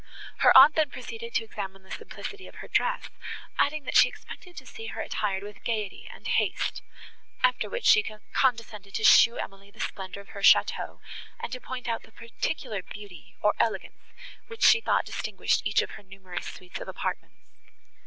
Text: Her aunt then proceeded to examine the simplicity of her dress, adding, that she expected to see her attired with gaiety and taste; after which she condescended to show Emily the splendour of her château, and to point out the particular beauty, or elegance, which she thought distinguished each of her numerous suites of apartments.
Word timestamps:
Her 0.37 0.57
aunt 0.57 0.73
then 0.73 0.89
proceeded 0.89 1.35
to 1.35 1.43
examine 1.43 1.83
the 1.83 1.91
simplicity 1.91 2.47
of 2.47 2.55
her 2.55 2.67
dress, 2.67 3.11
adding, 3.59 3.83
that 3.83 3.95
she 3.95 4.09
expected 4.09 4.57
to 4.57 4.65
see 4.65 4.87
her 4.87 4.99
attired 5.01 5.43
with 5.43 5.63
gaiety 5.63 6.07
and 6.11 6.25
taste; 6.25 6.81
after 7.43 7.69
which 7.69 7.85
she 7.85 8.01
condescended 8.33 8.95
to 8.95 9.03
show 9.03 9.35
Emily 9.35 9.69
the 9.69 9.79
splendour 9.79 10.21
of 10.21 10.29
her 10.29 10.41
château, 10.41 11.01
and 11.39 11.51
to 11.51 11.61
point 11.61 11.87
out 11.87 12.01
the 12.01 12.11
particular 12.11 12.81
beauty, 12.81 13.35
or 13.43 13.53
elegance, 13.59 14.01
which 14.47 14.63
she 14.63 14.81
thought 14.81 15.05
distinguished 15.05 15.61
each 15.67 15.83
of 15.83 15.91
her 15.91 16.01
numerous 16.01 16.47
suites 16.47 16.79
of 16.79 16.87
apartments. 16.87 17.37